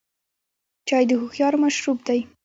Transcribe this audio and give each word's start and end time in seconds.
چای 0.87 1.03
د 1.09 1.11
هوښیارو 1.21 1.57
مشروب 1.65 1.97
دی. 2.07 2.19